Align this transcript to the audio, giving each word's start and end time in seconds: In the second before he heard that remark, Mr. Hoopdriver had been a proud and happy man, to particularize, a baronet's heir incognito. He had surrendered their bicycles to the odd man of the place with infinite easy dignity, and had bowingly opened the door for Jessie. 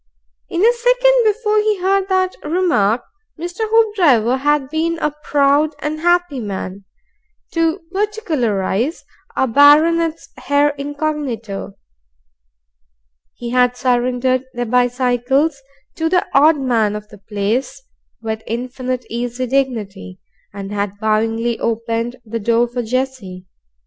In 0.49 0.61
the 0.61 0.73
second 0.81 1.25
before 1.31 1.59
he 1.59 1.77
heard 1.79 2.09
that 2.09 2.35
remark, 2.43 3.03
Mr. 3.39 3.69
Hoopdriver 3.69 4.37
had 4.37 4.67
been 4.71 4.97
a 4.97 5.13
proud 5.25 5.75
and 5.77 5.99
happy 5.99 6.39
man, 6.39 6.85
to 7.51 7.81
particularize, 7.93 9.03
a 9.37 9.47
baronet's 9.47 10.29
heir 10.49 10.69
incognito. 10.69 11.75
He 13.35 13.51
had 13.51 13.77
surrendered 13.77 14.45
their 14.55 14.65
bicycles 14.65 15.61
to 15.97 16.09
the 16.09 16.25
odd 16.33 16.57
man 16.59 16.95
of 16.95 17.07
the 17.09 17.19
place 17.19 17.79
with 18.23 18.41
infinite 18.47 19.05
easy 19.07 19.45
dignity, 19.45 20.19
and 20.51 20.71
had 20.71 20.97
bowingly 20.99 21.59
opened 21.59 22.15
the 22.25 22.39
door 22.39 22.67
for 22.67 22.81
Jessie. 22.81 23.45